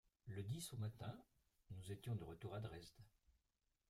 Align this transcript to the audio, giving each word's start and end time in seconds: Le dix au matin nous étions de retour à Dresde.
Le 0.25 0.41
dix 0.41 0.73
au 0.73 0.77
matin 0.77 1.15
nous 1.69 1.91
étions 1.91 2.15
de 2.15 2.23
retour 2.23 2.55
à 2.55 2.59
Dresde. 2.59 3.03